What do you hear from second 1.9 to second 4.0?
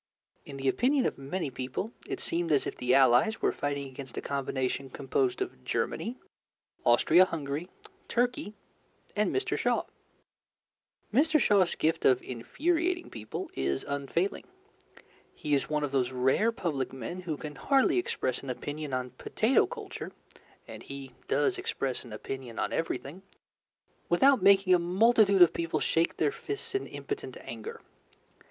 it seemed as if the Allies were fighting